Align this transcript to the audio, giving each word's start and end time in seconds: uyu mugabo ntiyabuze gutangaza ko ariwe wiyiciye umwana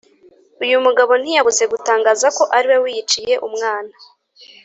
uyu 0.63 0.77
mugabo 0.85 1.11
ntiyabuze 1.21 1.63
gutangaza 1.73 2.27
ko 2.37 2.43
ariwe 2.57 2.77
wiyiciye 2.83 3.33
umwana 3.47 3.93